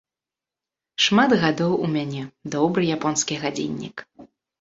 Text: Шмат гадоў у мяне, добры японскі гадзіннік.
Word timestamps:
Шмат 1.05 1.35
гадоў 1.43 1.75
у 1.87 1.89
мяне, 1.95 2.23
добры 2.55 2.87
японскі 2.95 3.39
гадзіннік. 3.45 4.03